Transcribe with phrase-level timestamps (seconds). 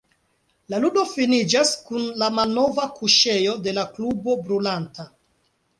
[0.73, 5.11] La ludo finiĝas kun la malnova kuŝejo de la klubo brulanta.